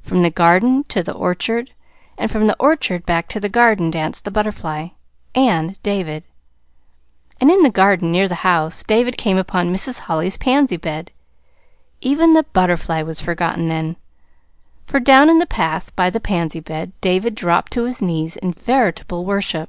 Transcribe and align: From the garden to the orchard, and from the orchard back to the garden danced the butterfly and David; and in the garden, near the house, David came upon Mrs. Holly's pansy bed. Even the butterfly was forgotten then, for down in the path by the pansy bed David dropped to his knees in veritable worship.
From 0.00 0.22
the 0.22 0.30
garden 0.30 0.84
to 0.84 1.02
the 1.02 1.12
orchard, 1.12 1.74
and 2.16 2.30
from 2.30 2.46
the 2.46 2.56
orchard 2.58 3.04
back 3.04 3.28
to 3.28 3.38
the 3.38 3.50
garden 3.50 3.90
danced 3.90 4.24
the 4.24 4.30
butterfly 4.30 4.88
and 5.34 5.78
David; 5.82 6.24
and 7.42 7.50
in 7.50 7.62
the 7.62 7.68
garden, 7.68 8.10
near 8.10 8.26
the 8.26 8.36
house, 8.36 8.82
David 8.84 9.18
came 9.18 9.36
upon 9.36 9.70
Mrs. 9.74 9.98
Holly's 9.98 10.38
pansy 10.38 10.78
bed. 10.78 11.10
Even 12.00 12.32
the 12.32 12.44
butterfly 12.54 13.02
was 13.02 13.20
forgotten 13.20 13.68
then, 13.68 13.96
for 14.82 14.98
down 14.98 15.28
in 15.28 15.40
the 15.40 15.44
path 15.46 15.94
by 15.94 16.08
the 16.08 16.20
pansy 16.20 16.60
bed 16.60 16.92
David 17.02 17.34
dropped 17.34 17.70
to 17.74 17.84
his 17.84 18.00
knees 18.00 18.36
in 18.36 18.54
veritable 18.54 19.26
worship. 19.26 19.68